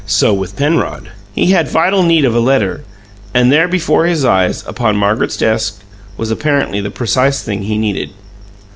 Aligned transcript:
So 0.07 0.33
with 0.33 0.55
Penrod. 0.55 1.09
He 1.35 1.51
had 1.51 1.67
vital 1.67 2.01
need 2.01 2.25
of 2.25 2.33
a 2.35 2.39
letter, 2.39 2.83
and 3.35 3.51
there 3.51 3.67
before 3.67 4.07
his 4.07 4.25
eyes, 4.25 4.63
upon 4.65 4.97
Margaret's 4.97 5.37
desk, 5.37 5.83
was 6.17 6.31
apparently 6.31 6.81
the 6.81 6.89
precise 6.89 7.43
thing 7.43 7.61
he 7.61 7.77
needed! 7.77 8.09